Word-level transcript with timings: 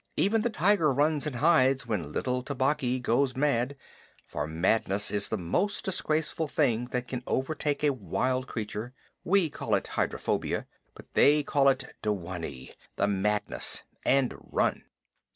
Even 0.17 0.41
the 0.41 0.49
tiger 0.49 0.91
runs 0.91 1.27
and 1.27 1.35
hides 1.35 1.85
when 1.85 2.11
little 2.11 2.41
Tabaqui 2.41 2.99
goes 2.99 3.35
mad, 3.35 3.75
for 4.25 4.47
madness 4.47 5.11
is 5.11 5.29
the 5.29 5.37
most 5.37 5.85
disgraceful 5.85 6.47
thing 6.47 6.85
that 6.85 7.07
can 7.07 7.21
overtake 7.27 7.83
a 7.83 7.93
wild 7.93 8.47
creature. 8.47 8.95
We 9.23 9.51
call 9.51 9.75
it 9.75 9.89
hydrophobia, 9.89 10.65
but 10.95 11.13
they 11.13 11.43
call 11.43 11.69
it 11.69 11.83
dewanee 12.01 12.73
the 12.95 13.05
madness 13.05 13.83
and 14.03 14.33
run. 14.39 14.85